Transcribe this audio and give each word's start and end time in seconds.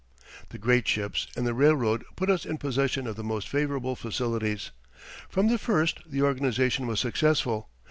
The 0.49 0.57
great 0.57 0.87
ships 0.87 1.27
and 1.37 1.45
the 1.45 1.53
railroad 1.53 2.03
put 2.15 2.27
us 2.31 2.43
in 2.43 2.57
possession 2.57 3.05
of 3.05 3.17
the 3.17 3.23
most 3.23 3.47
favourable 3.47 3.95
facilities. 3.95 4.71
From 5.29 5.47
the 5.47 5.59
first 5.59 5.99
the 6.07 6.23
organization 6.23 6.87
was 6.87 6.99
successful. 6.99 7.69